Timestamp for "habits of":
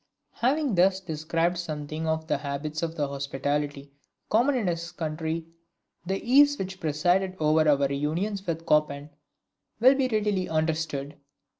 2.39-2.97